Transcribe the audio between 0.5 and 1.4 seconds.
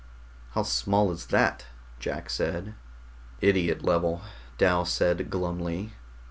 "How small is